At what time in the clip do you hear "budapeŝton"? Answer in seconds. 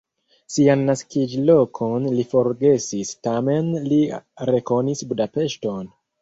5.13-5.87